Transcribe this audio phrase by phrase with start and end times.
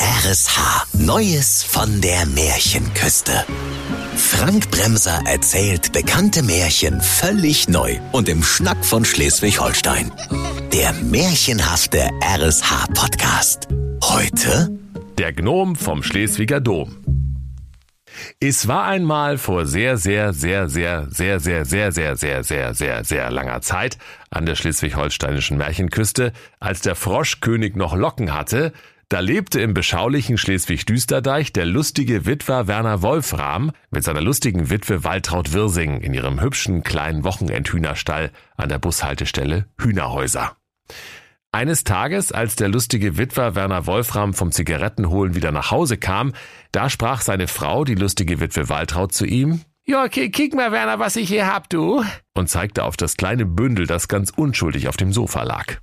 [0.00, 0.86] RSH.
[0.92, 3.44] Neues von der Märchenküste.
[4.14, 10.12] Frank Bremser erzählt bekannte Märchen völlig neu und im Schnack von Schleswig-Holstein.
[10.72, 13.66] Der märchenhafte RSH-Podcast.
[14.04, 14.78] Heute
[15.18, 16.96] Der Gnom vom Schleswiger Dom.
[18.38, 23.04] Es war einmal vor sehr, sehr, sehr, sehr, sehr, sehr, sehr, sehr, sehr, sehr, sehr,
[23.04, 23.98] sehr langer Zeit
[24.30, 28.72] an der schleswig-holsteinischen Märchenküste, als der Froschkönig noch Locken hatte,
[29.08, 35.52] da lebte im beschaulichen Schleswig-Düsterdeich der lustige Witwer Werner Wolfram mit seiner lustigen Witwe Waltraud
[35.54, 40.56] Wirsing in ihrem hübschen kleinen Wochenendhühnerstall an der Bushaltestelle Hühnerhäuser.
[41.52, 46.34] Eines Tages, als der lustige Witwer Werner Wolfram vom Zigarettenholen wieder nach Hause kam,
[46.72, 50.98] da sprach seine Frau, die lustige Witwe Waltraud, zu ihm, ja, ki kick mal, Werner,
[50.98, 52.04] was ich hier hab, du,
[52.34, 55.76] und zeigte auf das kleine Bündel, das ganz unschuldig auf dem Sofa lag.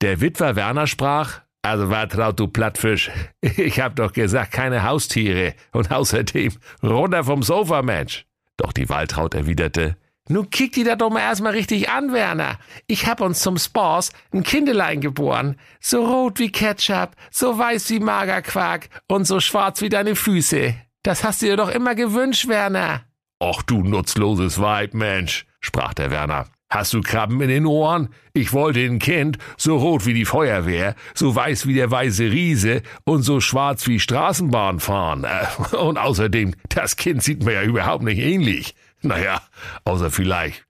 [0.00, 3.10] Der Witwer Werner sprach, also Waltraud, du Plattfisch,
[3.40, 8.26] ich hab doch gesagt, keine Haustiere und außerdem runter vom Sofa, Mensch.
[8.56, 9.96] Doch die Waltraud erwiderte,
[10.30, 12.58] nun kick die da doch mal erstmal richtig an, Werner.
[12.86, 15.56] Ich hab uns zum Spaß ein Kindelein geboren.
[15.80, 20.74] So rot wie Ketchup, so weiß wie Magerquark und so schwarz wie deine Füße.
[21.02, 23.06] Das hast du dir doch immer gewünscht, Werner.
[23.40, 26.46] Ach du nutzloses Weib, Mensch, sprach der Werner.
[26.72, 28.10] Hast du Krabben in den Ohren?
[28.32, 32.82] Ich wollte ein Kind, so rot wie die Feuerwehr, so weiß wie der weiße Riese
[33.04, 35.24] und so schwarz wie Straßenbahn fahren.
[35.24, 38.76] Äh, Und außerdem, das Kind sieht mir ja überhaupt nicht ähnlich.
[39.02, 39.42] Naja,
[39.84, 40.64] außer vielleicht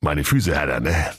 [0.00, 1.10] meine Füße hat er, ne?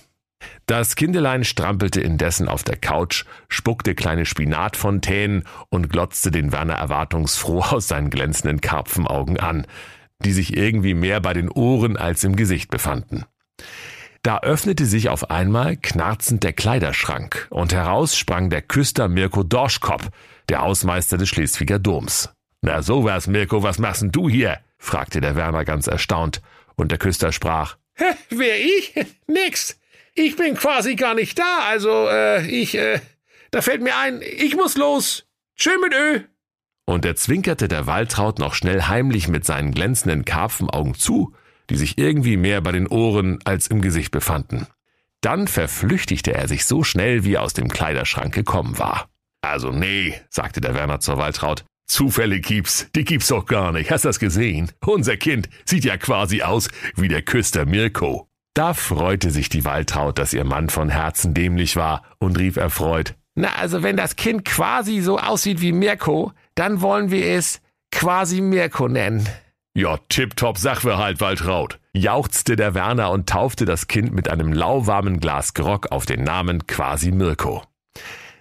[0.66, 7.62] Das Kindelein strampelte indessen auf der Couch, spuckte kleine Spinatfontänen und glotzte den Werner erwartungsfroh
[7.62, 9.66] aus seinen glänzenden Karpfenaugen an,
[10.24, 13.26] die sich irgendwie mehr bei den Ohren als im Gesicht befanden.
[14.22, 20.10] Da öffnete sich auf einmal knarzend der Kleiderschrank und heraus sprang der Küster Mirko Dorschkop,
[20.50, 22.30] der Hausmeister des Schleswiger Doms.
[22.62, 24.60] Na sowas, Mirko, was machst denn du hier?
[24.78, 26.42] fragte der Werner ganz erstaunt,
[26.76, 28.94] und der Küster sprach, Hä, wer ich?
[29.28, 29.80] Nix.
[30.16, 33.00] Ich bin quasi gar nicht da, also, äh, ich, äh,
[33.52, 35.26] da fällt mir ein, ich muss los.
[35.56, 36.22] Tschö mit Ö.
[36.86, 41.34] und er zwinkerte der Waltraud noch schnell heimlich mit seinen glänzenden Karpfenaugen zu,
[41.70, 44.68] die sich irgendwie mehr bei den Ohren als im Gesicht befanden.
[45.22, 49.10] Dann verflüchtigte er sich so schnell, wie er aus dem Kleiderschrank gekommen war.
[49.42, 53.92] Also nee, sagte der Werner zur Waltraud, Zufälle gibt's, die gibt's doch gar nicht.
[53.92, 54.72] Hast das gesehen?
[54.86, 58.28] Unser Kind sieht ja quasi aus wie der Küster Mirko.
[58.54, 63.16] Da freute sich die Waltraud, dass ihr Mann von Herzen dämlich war und rief erfreut,
[63.36, 68.42] Na, also wenn das Kind quasi so aussieht wie Mirko, dann wollen wir es quasi
[68.42, 69.28] Mirko nennen.
[69.76, 75.54] Ja, tipptopp Sachverhalt, Waltraud, jauchzte der Werner und taufte das Kind mit einem lauwarmen Glas
[75.54, 77.64] Grog auf den Namen Quasi Mirko.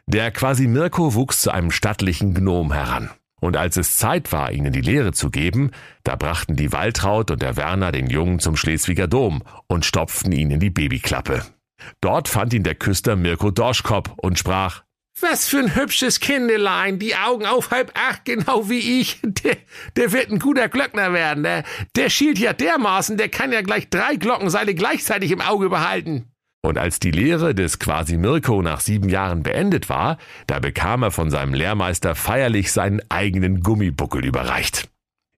[0.06, 3.11] Der Quasi Mirko wuchs zu einem stattlichen Gnom heran.
[3.41, 5.71] Und als es Zeit war, ihn in die Lehre zu geben,
[6.03, 10.50] da brachten die Waltraud und der Werner den Jungen zum Schleswiger Dom und stopften ihn
[10.50, 11.43] in die Babyklappe.
[12.00, 14.83] Dort fand ihn der Küster Mirko Dorschkop und sprach,
[15.21, 19.21] Was für ein hübsches Kindelein, die Augen auf halb acht, genau wie ich.
[19.23, 19.56] Der,
[19.97, 21.45] der wird ein guter Glöckner werden.
[21.45, 21.65] Der,
[21.97, 26.27] der schielt ja dermaßen, der kann ja gleich drei Glockenseile gleichzeitig im Auge behalten.
[26.62, 31.11] Und als die Lehre des Quasi Mirko nach sieben Jahren beendet war, da bekam er
[31.11, 34.89] von seinem Lehrmeister feierlich seinen eigenen Gummibuckel überreicht.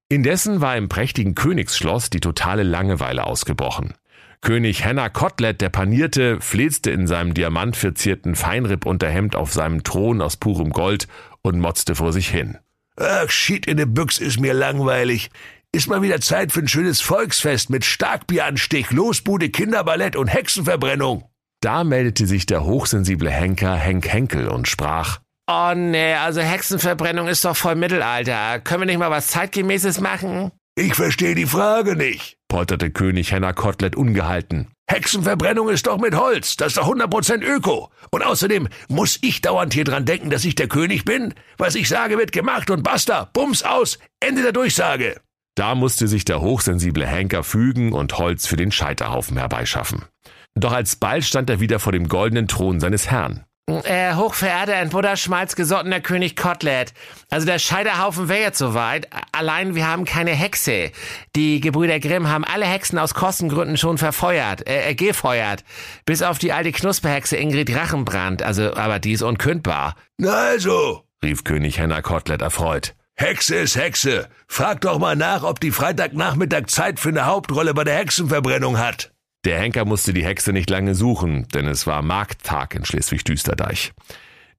[0.08, 3.94] Indessen war im prächtigen Königsschloss die totale Langeweile ausgebrochen.
[4.42, 10.70] König Henna Kotlet, der Panierte, flezte in seinem diamantverzierten Feinrippunterhemd auf seinem Thron aus purem
[10.70, 11.08] Gold
[11.42, 12.58] und motzte vor sich hin.
[12.96, 15.30] Ach, shit in de Büchs ist mir langweilig.
[15.72, 21.24] Ist mal wieder Zeit für ein schönes Volksfest mit Starkbieranstich, Losbude, Kinderballett und Hexenverbrennung.
[21.60, 27.44] Da meldete sich der hochsensible Henker Henk Henkel und sprach, Oh nee, also Hexenverbrennung ist
[27.44, 28.60] doch voll Mittelalter.
[28.60, 30.52] Können wir nicht mal was Zeitgemäßes machen?
[30.80, 32.38] Ich verstehe die Frage nicht.
[32.48, 34.68] polterte König Henna Kotlet ungehalten.
[34.88, 36.56] Hexenverbrennung ist doch mit Holz.
[36.56, 37.90] Das ist doch 100% Öko.
[38.10, 41.34] Und außerdem muss ich dauernd hier dran denken, dass ich der König bin.
[41.58, 43.28] Was ich sage, wird gemacht und basta.
[43.34, 43.98] Bums aus.
[44.20, 45.20] Ende der Durchsage.
[45.54, 50.06] Da musste sich der hochsensible Henker fügen und Holz für den Scheiterhaufen herbeischaffen.
[50.54, 53.44] Doch alsbald stand er wieder vor dem goldenen Thron seines Herrn.
[53.78, 56.92] Äh, hochverehrter in Butterschmalz gesottener König Kotlet.
[57.30, 59.08] Also der Scheiterhaufen wäre jetzt soweit.
[59.32, 60.90] Allein wir haben keine Hexe.
[61.36, 65.64] Die Gebrüder Grimm haben alle Hexen aus Kostengründen schon verfeuert, äh, äh gefeuert.
[66.04, 68.42] Bis auf die alte Knusperhexe Ingrid Rachenbrand.
[68.42, 69.94] Also, aber die ist unkündbar.
[70.18, 72.94] Na also, rief König Henna Kotlet erfreut.
[73.14, 74.28] Hexe ist Hexe.
[74.46, 79.12] Frag doch mal nach, ob die Freitagnachmittag Zeit für eine Hauptrolle bei der Hexenverbrennung hat.
[79.46, 83.92] Der Henker musste die Hexe nicht lange suchen, denn es war Markttag in Schleswig-Düsterdeich.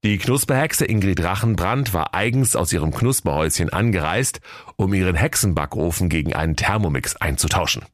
[0.04, 4.40] Die Knusperhexe Ingrid Rachenbrand war eigens aus ihrem Knusperhäuschen angereist,
[4.74, 7.84] um ihren Hexenbackofen gegen einen Thermomix einzutauschen.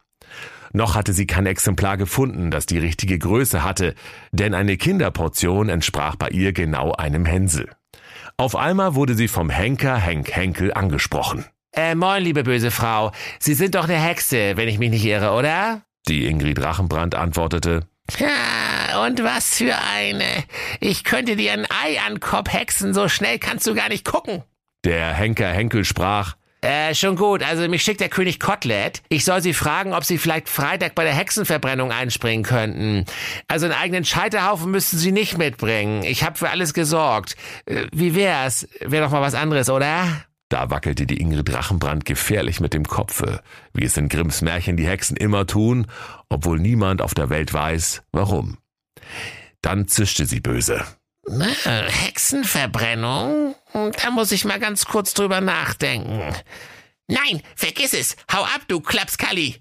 [0.73, 3.95] Noch hatte sie kein Exemplar gefunden, das die richtige Größe hatte,
[4.33, 7.69] denn eine Kinderportion entsprach bei ihr genau einem Hänsel.
[8.39, 11.45] Auf einmal wurde sie vom Henker Henk Henkel angesprochen.
[11.75, 13.13] Äh, moin, liebe böse Frau.
[13.39, 15.83] Sie sind doch eine Hexe, wenn ich mich nicht irre, oder?
[16.07, 17.87] Die Ingrid Rachenbrand antwortete,
[18.19, 20.25] Ja, und was für eine.
[20.81, 24.43] Ich könnte dir ein Ei an Kopf hexen, so schnell kannst du gar nicht gucken.
[24.85, 27.43] der Henker Henkel sprach, Äh, schon gut.
[27.45, 29.03] Also mich schickt der König Kotlet.
[29.11, 33.05] Ich soll Sie fragen, ob Sie vielleicht Freitag bei der Hexenverbrennung einspringen könnten.
[33.47, 36.03] Also einen eigenen Scheiterhaufen müssten Sie nicht mitbringen.
[36.03, 37.37] Ich habe für alles gesorgt.
[37.67, 38.67] Äh, wie wär's?
[38.81, 40.05] Wäre doch mal was anderes, oder?
[40.49, 43.43] Da wackelte die Ingrid Rachenbrand gefährlich mit dem Kopfe,
[43.75, 45.87] wie es in Grimms Märchen die Hexen immer tun,
[46.31, 48.57] obwohl niemand auf der Welt weiß, warum.
[49.61, 50.85] Dann zischte sie böse.
[51.27, 53.55] Na, Hexenverbrennung?
[53.73, 56.23] Da muss ich mal ganz kurz drüber nachdenken.
[57.09, 58.17] Nein, vergiss es.
[58.33, 59.57] Hau ab, du Klapskalli.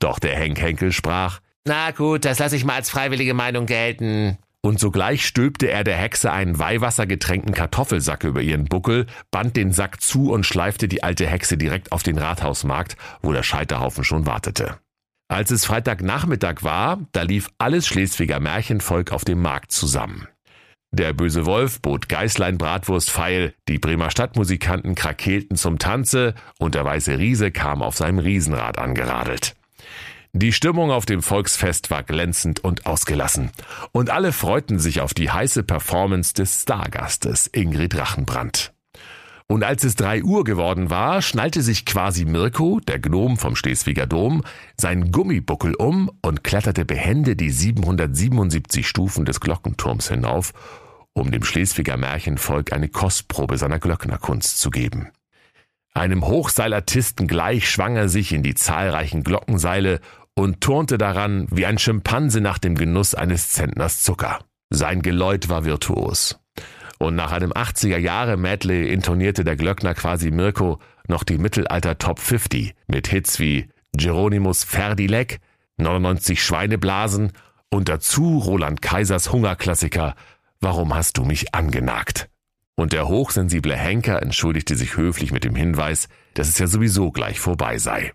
[0.00, 4.38] Doch der Henk Henkel sprach, Na gut, das lasse ich mal als freiwillige Meinung gelten.
[4.64, 10.00] Und sogleich stülpte er der Hexe einen weihwassergetränkten Kartoffelsack über ihren Buckel, band den Sack
[10.00, 14.78] zu und schleifte die alte Hexe direkt auf den Rathausmarkt, wo der Scheiterhaufen schon wartete.
[15.28, 20.28] Als es Freitagnachmittag war, da lief alles Schleswiger Märchenvolk auf dem Markt zusammen.
[20.92, 26.86] Der böse Wolf bot Geißlein Bratwurst feil, die Bremer Stadtmusikanten krakeelten zum Tanze und der
[26.86, 29.56] weiße Riese kam auf seinem Riesenrad angeradelt.
[30.36, 33.52] Die Stimmung auf dem Volksfest war glänzend und ausgelassen.
[33.92, 38.72] Und alle freuten sich auf die heiße Performance des Stargastes Ingrid Rachenbrand.
[39.46, 44.08] Und als es drei Uhr geworden war, schnallte sich quasi Mirko, der Gnom vom Schleswiger
[44.08, 44.42] Dom,
[44.76, 50.52] seinen Gummibuckel um und kletterte behende die 777 Stufen des Glockenturms hinauf,
[51.12, 55.10] um dem Schleswiger Märchenvolk eine Kostprobe seiner Glöcknerkunst zu geben.
[55.96, 60.00] Einem Hochseilartisten gleich schwang er sich in die zahlreichen Glockenseile
[60.34, 64.40] und turnte daran wie ein Schimpanse nach dem Genuss eines Zentners Zucker.
[64.70, 66.40] Sein Geläut war virtuos.
[66.98, 72.18] Und nach einem 80er Jahre Medley intonierte der Glöckner quasi Mirko noch die Mittelalter Top
[72.18, 75.40] 50 mit Hits wie Geronimus Ferdilek,
[75.76, 77.32] 99 Schweineblasen
[77.70, 80.14] und dazu Roland Kaisers Hungerklassiker
[80.60, 82.30] Warum hast du mich angenagt?
[82.74, 87.38] Und der hochsensible Henker entschuldigte sich höflich mit dem Hinweis, dass es ja sowieso gleich
[87.38, 88.12] vorbei sei.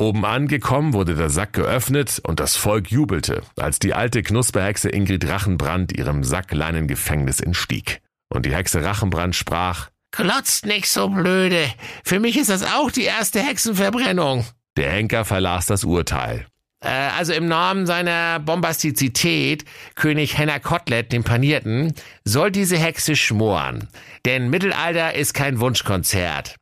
[0.00, 5.28] Oben angekommen wurde der Sack geöffnet und das Volk jubelte, als die alte Knusperhexe Ingrid
[5.28, 8.00] Rachenbrand ihrem Sackleinengefängnis entstieg.
[8.28, 11.66] Und die Hexe Rachenbrand sprach, Glotzt nicht so blöde.
[12.04, 14.46] Für mich ist das auch die erste Hexenverbrennung.
[14.76, 16.46] der Henker verlas das Urteil.
[16.80, 19.64] Äh, also im Namen seiner Bombastizität,
[19.96, 21.92] König Henner Kotlet, dem Panierten,
[22.24, 23.88] soll diese Hexe schmoren.
[24.24, 26.54] Denn Mittelalter ist kein Wunschkonzert.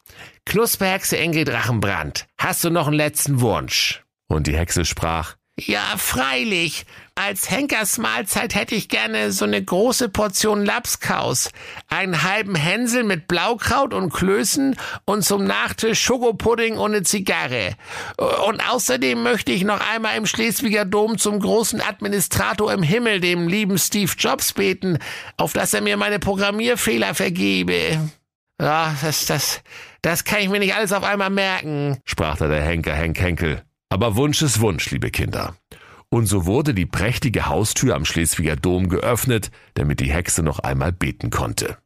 [0.46, 4.04] Knusperhexe Ingrid Drachenbrand, hast du noch einen letzten Wunsch?
[4.28, 6.86] Und die Hexe sprach, Ja, freilich.
[7.16, 11.50] Als Henkers Mahlzeit hätte ich gerne so eine große Portion Lapskaus,
[11.88, 17.74] einen halben Hänsel mit Blaukraut und Klößen und zum Nachtisch Schokopudding und eine Zigarre.
[18.46, 23.48] Und außerdem möchte ich noch einmal im Schleswiger Dom zum großen Administrator im Himmel, dem
[23.48, 24.98] lieben Steve Jobs, beten,
[25.38, 27.98] auf dass er mir meine Programmierfehler vergebe.
[28.60, 29.62] Ja, das, das,
[30.06, 31.98] das kann ich mir nicht alles auf einmal merken.
[32.04, 33.62] sprach da der Henker Henk Henkel.
[33.88, 35.56] Aber Wunsch ist Wunsch, liebe Kinder.
[36.10, 40.92] Und so wurde die prächtige Haustür am Schleswiger Dom geöffnet, damit die Hexe noch einmal
[40.92, 41.78] beten konnte.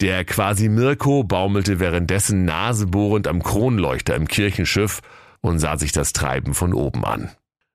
[0.00, 5.00] Der quasi Mirko baumelte währenddessen nasebohrend am Kronleuchter im Kirchenschiff
[5.40, 7.30] und sah sich das Treiben von oben an.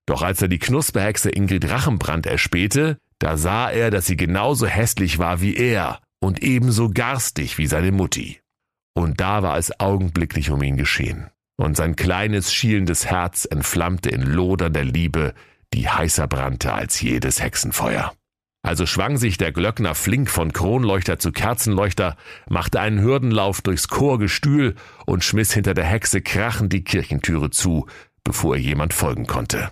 [0.05, 5.19] Doch als er die Knusperhexe Ingrid Rachenbrand erspähte, da sah er, dass sie genauso hässlich
[5.19, 8.41] war wie er und ebenso garstig wie seine Mutti.
[8.95, 11.29] Und da war es augenblicklich um ihn geschehen.
[11.57, 15.33] Und sein kleines, schielendes Herz entflammte in lodernder Liebe,
[15.73, 18.13] die heißer brannte als jedes Hexenfeuer.
[18.65, 22.17] Also schwang sich der Glöckner flink von Kronleuchter zu Kerzenleuchter,
[22.49, 24.75] machte einen Hürdenlauf durchs Chorgestühl
[25.05, 27.85] und schmiss hinter der Hexe krachend die Kirchentüre zu,
[28.23, 29.71] bevor ihr jemand folgen konnte.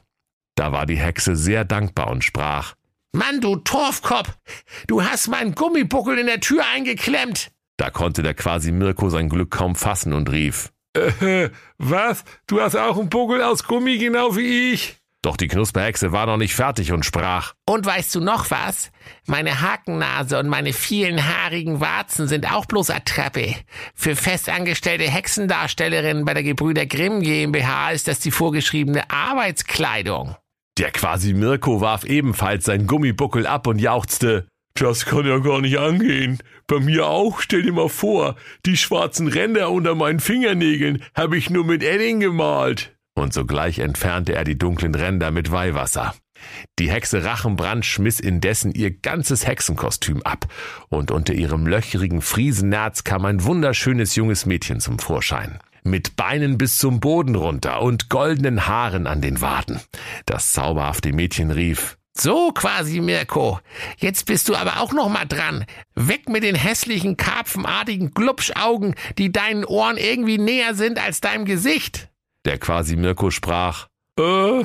[0.56, 2.76] Da war die Hexe sehr dankbar und sprach,
[3.14, 4.38] Mann, du Torfkopf,
[4.88, 7.53] du hast meinen Gummibuckel in der Tür eingeklemmt.
[7.78, 12.24] Da konnte der quasi Mirko sein Glück kaum fassen und rief, Äh, was?
[12.48, 14.98] Du hast auch einen Buckel aus Gummi, genau wie ich?
[15.26, 18.92] doch die Knusperhexe war noch nicht fertig und sprach, Und weißt du noch was?
[19.26, 23.56] Meine Hakennase und meine vielen haarigen Warzen sind auch bloß Attrappe.
[23.96, 30.36] Für festangestellte Hexendarstellerinnen bei der Gebrüder Grimm GmbH ist das die vorgeschriebene Arbeitskleidung.
[30.78, 34.48] Der quasi Mirko warf ebenfalls sein Gummibuckel ab und jauchzte.
[34.74, 36.40] Das kann ja gar nicht angehen.
[36.68, 41.50] Bei mir auch, stell dir mal vor, die schwarzen Ränder unter meinen Fingernägeln habe ich
[41.50, 42.96] nur mit Edding gemalt.
[43.16, 46.16] Und sogleich entfernte er die dunklen Ränder mit Weihwasser.
[46.80, 50.48] Die Hexe Rachenbrand schmiss indessen ihr ganzes Hexenkostüm ab,
[50.90, 55.60] und unter ihrem löchrigen Friesennerz kam ein wunderschönes junges Mädchen zum Vorschein.
[55.84, 59.82] Mit Beinen bis zum Boden runter und goldenen Haaren an den Waden.
[60.26, 63.60] Das zauberhafte Mädchen rief, so quasi, Mirko.
[63.98, 65.66] Jetzt bist du aber auch noch mal dran.
[65.96, 72.10] Weg mit den hässlichen, karpfenartigen Glubschaugen, die deinen Ohren irgendwie näher sind als deinem Gesicht.
[72.46, 73.88] Der quasi Mirko sprach,
[74.20, 74.64] äh,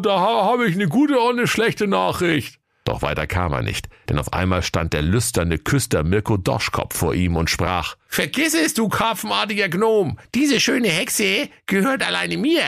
[0.00, 2.60] da habe ich eine gute und eine schlechte Nachricht.
[2.84, 7.14] Doch weiter kam er nicht, denn auf einmal stand der lüsterne Küster Mirko Doschkopf vor
[7.14, 12.62] ihm und sprach, Vergiss es, du karpfenartiger Gnom, diese schöne Hexe gehört alleine mir.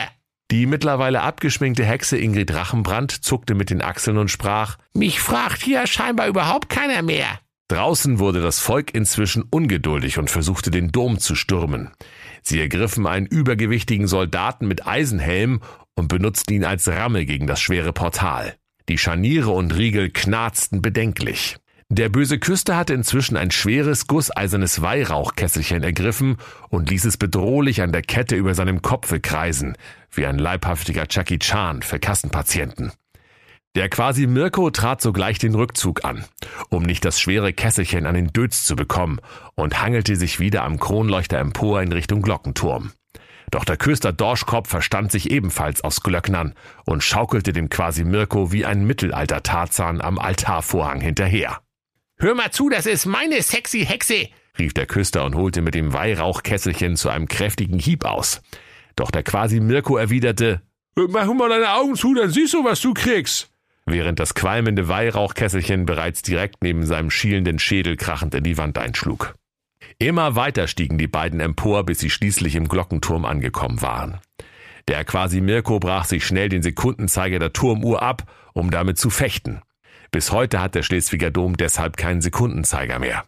[0.49, 5.85] Die mittlerweile abgeschminkte Hexe Ingrid Rachenbrand zuckte mit den Achseln und sprach, Mich fragt hier
[5.87, 7.39] scheinbar überhaupt keiner mehr.
[7.69, 11.91] Draußen wurde das Volk inzwischen ungeduldig und versuchte den Dom zu stürmen.
[12.41, 15.59] Sie ergriffen einen übergewichtigen Soldaten mit Eisenhelm
[15.95, 18.55] und benutzten ihn als Ramme gegen das schwere Portal.
[18.87, 21.57] Die Scharniere und Riegel knarzten bedenklich.
[21.89, 26.35] Der böse Küster hatte inzwischen ein schweres, gusseisernes Weihrauchkesselchen ergriffen
[26.67, 29.77] und ließ es bedrohlich an der Kette über seinem Kopfe kreisen,
[30.11, 32.91] wie ein leibhaftiger Chucky Chan für Kassenpatienten.
[33.75, 36.25] Der quasi Mirko trat sogleich den Rückzug an,
[36.69, 39.21] um nicht das schwere Kesselchen an den Dötz zu bekommen
[39.55, 42.91] und hangelte sich wieder am Kronleuchter empor in Richtung Glockenturm.
[43.49, 46.53] Doch der Köster Dorschkopf verstand sich ebenfalls aus Glöcknern
[46.85, 51.61] und schaukelte dem quasi Mirko wie ein Mittelalter-Tarzan am Altarvorhang hinterher.
[52.19, 55.93] Hör mal zu, das ist meine sexy Hexe, rief der Küster und holte mit dem
[55.93, 58.41] Weihrauchkesselchen zu einem kräftigen Hieb aus.
[58.95, 60.61] Doch der quasi Mirko erwiderte,
[60.95, 63.51] Mach mal deine Augen zu, dann siehst du, was du kriegst.
[63.85, 69.35] Während das qualmende Weihrauchkesselchen bereits direkt neben seinem schielenden Schädel krachend in die Wand einschlug.
[69.99, 74.19] Immer weiter stiegen die beiden empor, bis sie schließlich im Glockenturm angekommen waren.
[74.87, 79.61] Der quasi Mirko brach sich schnell den Sekundenzeiger der Turmuhr ab, um damit zu fechten.
[80.11, 83.25] Bis heute hat der Schleswiger Dom deshalb keinen Sekundenzeiger mehr.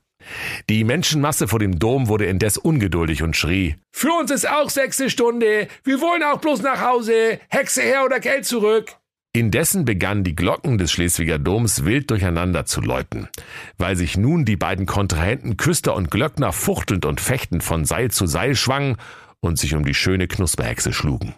[0.70, 5.10] Die Menschenmasse vor dem Dom wurde indes ungeduldig und schrie, Für uns ist auch sechste
[5.10, 8.96] Stunde, wir wollen auch bloß nach Hause, Hexe her oder Geld zurück.
[9.32, 13.30] Indessen begannen die Glocken des Schleswiger Doms wild durcheinander zu läuten,
[13.78, 18.26] weil sich nun die beiden Kontrahenten Küster und Glöckner fuchtelnd und fechtend von Seil zu
[18.26, 18.98] Seil schwangen
[19.40, 21.36] und sich um die schöne Knusperhexe schlugen.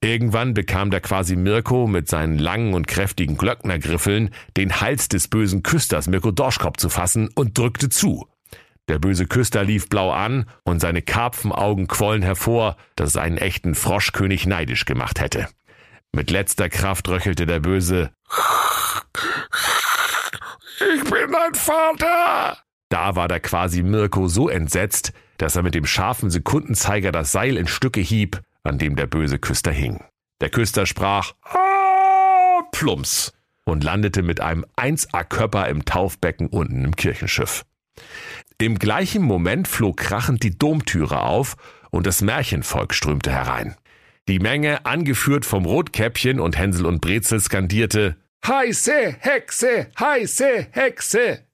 [0.00, 5.62] Irgendwann bekam der quasi Mirko mit seinen langen und kräftigen Glöcknergriffeln den Hals des bösen
[5.62, 8.26] Küsters Mirko Dorschkopf zu fassen und drückte zu.
[8.88, 13.74] Der böse Küster lief blau an und seine Karpfenaugen quollen hervor, dass es einen echten
[13.74, 15.48] Froschkönig neidisch gemacht hätte.
[16.12, 18.10] Mit letzter Kraft röchelte der Böse.
[20.94, 22.58] Ich bin dein Vater!
[22.88, 27.56] Da war der quasi Mirko so entsetzt, dass er mit dem scharfen Sekundenzeiger das Seil
[27.56, 30.02] in Stücke hieb, an dem der böse Küster hing.
[30.40, 33.32] Der Küster sprach ah, plumps
[33.64, 37.64] und landete mit einem 1A-Körper im Taufbecken unten im Kirchenschiff.
[38.58, 41.56] Im gleichen Moment flog krachend die Domtüre auf
[41.90, 43.76] und das Märchenvolk strömte herein.
[44.28, 51.44] Die Menge, angeführt vom Rotkäppchen und Hänsel und Brezel, skandierte Heiße Hexe, heiße Hexe.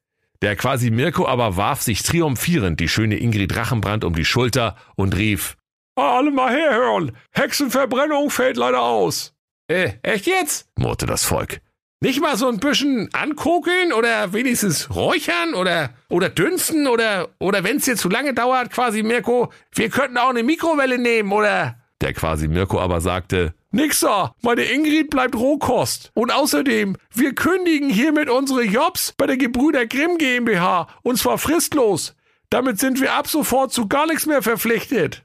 [0.41, 5.15] Der quasi Mirko aber warf sich triumphierend die schöne Ingrid Rachenbrand um die Schulter und
[5.15, 5.58] rief
[5.99, 9.35] Alle mal herhören, Hexenverbrennung fällt leider aus.
[9.69, 10.69] Äh, echt jetzt?
[10.79, 11.61] murrte das Volk.
[12.01, 17.87] Nicht mal so ein bisschen ankokeln oder wenigstens räuchern oder, oder dünsten oder, oder wenn's
[17.87, 22.47] dir zu lange dauert, quasi Mirko, wir könnten auch eine Mikrowelle nehmen oder der quasi
[22.47, 26.11] Mirko aber sagte, Nix da, meine Ingrid bleibt Rohkost.
[26.15, 32.15] Und außerdem, wir kündigen hiermit unsere Jobs bei der Gebrüder Grimm GmbH, und zwar fristlos.
[32.49, 35.25] Damit sind wir ab sofort zu gar nichts mehr verpflichtet.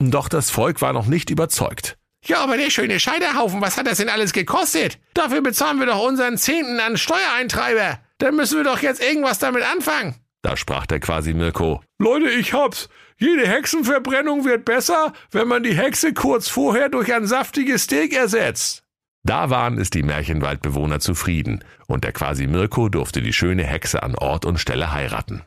[0.00, 1.96] Doch das Volk war noch nicht überzeugt.
[2.26, 4.98] Ja, aber der schöne Scheiterhaufen, was hat das denn alles gekostet?
[5.12, 7.98] Dafür bezahlen wir doch unseren Zehnten an Steuereintreiber.
[8.18, 10.14] Dann müssen wir doch jetzt irgendwas damit anfangen.
[10.42, 11.82] Da sprach der quasi Mirko.
[11.98, 12.88] Leute, ich hab's.
[13.18, 18.82] Jede Hexenverbrennung wird besser, wenn man die Hexe kurz vorher durch ein saftiges Steak ersetzt.
[19.22, 24.14] Da waren es die Märchenwaldbewohner zufrieden, und der quasi Mirko durfte die schöne Hexe an
[24.16, 25.42] Ort und Stelle heiraten.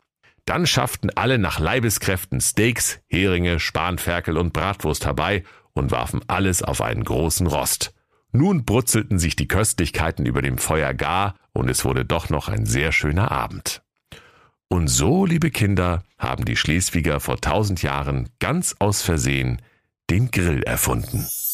[0.48, 6.80] Dann schafften alle nach Leibeskräften Steaks, Heringe, Spanferkel und Bratwurst herbei und warfen alles auf
[6.80, 7.92] einen großen Rost.
[8.32, 12.64] Nun brutzelten sich die Köstlichkeiten über dem Feuer gar, und es wurde doch noch ein
[12.64, 13.82] sehr schöner Abend.
[14.68, 19.60] Und so, liebe Kinder, haben die Schleswiger vor tausend Jahren ganz aus Versehen
[20.08, 21.26] den Grill erfunden.